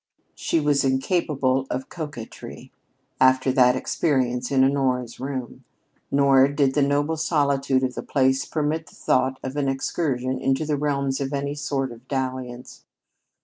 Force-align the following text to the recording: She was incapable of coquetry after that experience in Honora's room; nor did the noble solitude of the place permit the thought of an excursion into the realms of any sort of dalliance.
She 0.33 0.59
was 0.59 0.83
incapable 0.83 1.67
of 1.69 1.89
coquetry 1.89 2.71
after 3.19 3.51
that 3.51 3.75
experience 3.75 4.49
in 4.49 4.63
Honora's 4.63 5.19
room; 5.19 5.63
nor 6.09 6.47
did 6.47 6.73
the 6.73 6.81
noble 6.81 7.17
solitude 7.17 7.83
of 7.83 7.93
the 7.93 8.01
place 8.01 8.43
permit 8.43 8.87
the 8.87 8.95
thought 8.95 9.39
of 9.43 9.55
an 9.57 9.69
excursion 9.69 10.39
into 10.39 10.65
the 10.65 10.75
realms 10.75 11.21
of 11.21 11.33
any 11.33 11.53
sort 11.53 11.91
of 11.91 12.07
dalliance. 12.07 12.83